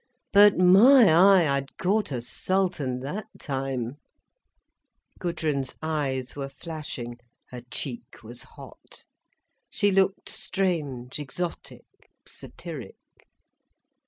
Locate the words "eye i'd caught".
1.13-2.11